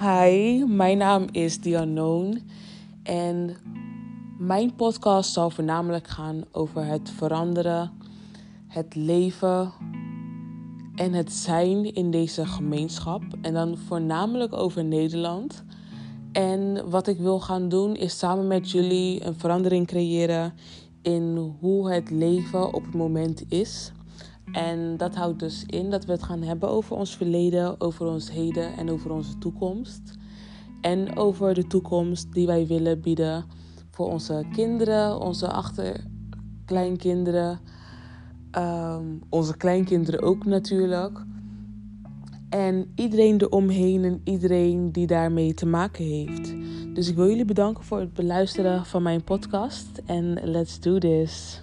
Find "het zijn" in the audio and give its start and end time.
11.12-11.94